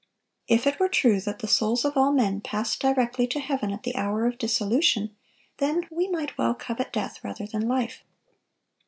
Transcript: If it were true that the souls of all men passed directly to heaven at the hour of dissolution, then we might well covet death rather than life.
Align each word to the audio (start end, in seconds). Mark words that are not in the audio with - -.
If 0.47 0.65
it 0.65 0.79
were 0.79 0.89
true 0.89 1.21
that 1.21 1.37
the 1.37 1.47
souls 1.47 1.85
of 1.85 1.95
all 1.95 2.11
men 2.11 2.41
passed 2.41 2.79
directly 2.81 3.27
to 3.27 3.39
heaven 3.39 3.71
at 3.71 3.83
the 3.83 3.93
hour 3.95 4.25
of 4.25 4.39
dissolution, 4.39 5.15
then 5.57 5.85
we 5.91 6.07
might 6.07 6.39
well 6.39 6.55
covet 6.55 6.91
death 6.91 7.23
rather 7.23 7.45
than 7.45 7.67
life. 7.67 8.03